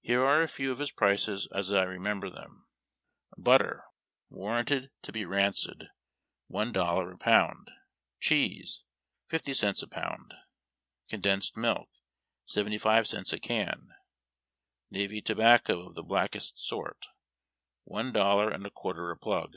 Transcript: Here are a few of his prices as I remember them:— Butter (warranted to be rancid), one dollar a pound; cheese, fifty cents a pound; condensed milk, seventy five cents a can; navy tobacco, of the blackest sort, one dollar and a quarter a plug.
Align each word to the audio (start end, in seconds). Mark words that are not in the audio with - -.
Here 0.00 0.24
are 0.24 0.40
a 0.40 0.48
few 0.48 0.72
of 0.72 0.78
his 0.78 0.90
prices 0.92 1.46
as 1.54 1.70
I 1.70 1.82
remember 1.82 2.30
them:— 2.30 2.66
Butter 3.52 3.84
(warranted 4.30 4.90
to 5.02 5.12
be 5.12 5.26
rancid), 5.26 5.88
one 6.46 6.72
dollar 6.72 7.12
a 7.12 7.18
pound; 7.18 7.70
cheese, 8.18 8.82
fifty 9.26 9.52
cents 9.52 9.82
a 9.82 9.86
pound; 9.86 10.32
condensed 11.06 11.54
milk, 11.54 11.90
seventy 12.46 12.78
five 12.78 13.06
cents 13.06 13.34
a 13.34 13.38
can; 13.38 13.90
navy 14.90 15.20
tobacco, 15.20 15.86
of 15.86 15.96
the 15.96 16.02
blackest 16.02 16.58
sort, 16.58 17.04
one 17.84 18.10
dollar 18.10 18.50
and 18.50 18.64
a 18.64 18.70
quarter 18.70 19.10
a 19.10 19.18
plug. 19.18 19.52